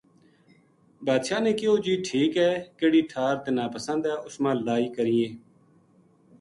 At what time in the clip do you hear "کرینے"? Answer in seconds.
4.95-5.29